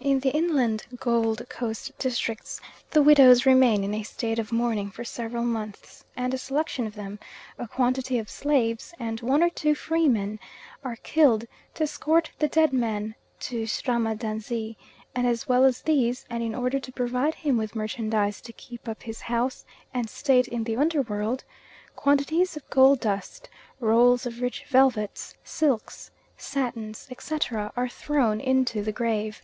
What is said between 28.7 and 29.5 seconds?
the grave.